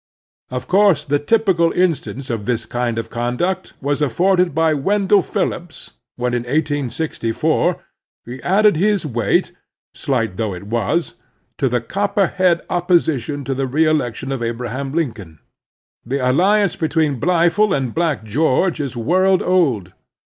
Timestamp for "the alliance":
16.03-16.75